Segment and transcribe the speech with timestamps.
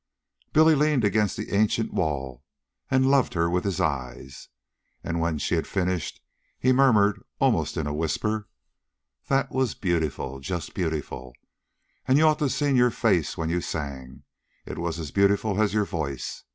[0.51, 2.43] Billy leaned against the ancient wall
[2.89, 4.49] and loved her with his eyes,
[5.03, 6.23] and, when she had finished,
[6.57, 8.47] he murmured, almost in a whisper:
[9.27, 11.35] "That was beautiful just beautiful.
[12.07, 14.23] An' you ought to a seen your face when you sang.
[14.65, 16.45] It was as beautiful as your voice.